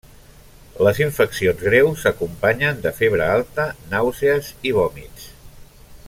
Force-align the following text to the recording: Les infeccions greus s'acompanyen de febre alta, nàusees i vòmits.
Les 0.87 0.99
infeccions 1.05 1.59
greus 1.65 2.01
s'acompanyen 2.05 2.81
de 2.87 2.93
febre 3.03 3.27
alta, 3.37 3.67
nàusees 3.95 4.53
i 4.71 4.77
vòmits. 4.79 5.29